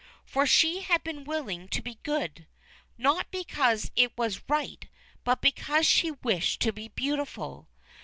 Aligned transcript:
For 0.25 0.47
she 0.47 0.81
had 0.81 1.03
been 1.03 1.25
willing 1.25 1.67
to 1.67 1.79
be 1.83 1.99
good, 2.01 2.47
not 2.97 3.29
because 3.29 3.91
it 3.95 4.17
was 4.17 4.41
right, 4.49 4.89
but 5.23 5.41
because 5.43 5.85
she 5.85 6.09
wished 6.09 6.59
to 6.61 6.71
be 6.73 6.87
beautiful. 6.87 7.69